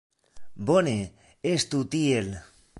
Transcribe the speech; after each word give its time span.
Bone, 0.69 0.95
estu 1.53 1.85
tiel. 1.97 2.35